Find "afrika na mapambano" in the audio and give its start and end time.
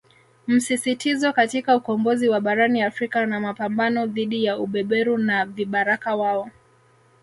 2.81-4.05